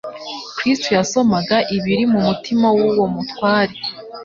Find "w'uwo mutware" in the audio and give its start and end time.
2.77-3.73